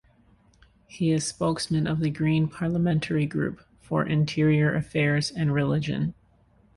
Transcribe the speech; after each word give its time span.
He 0.87 1.11
is 1.11 1.27
spokesman 1.27 1.85
of 1.85 1.99
the 1.99 2.09
Green 2.09 2.47
Parliamentary 2.47 3.27
Group 3.27 3.61
for 3.81 4.03
interior 4.03 4.73
affairs 4.73 5.29
and 5.29 5.53
religion. 5.53 6.15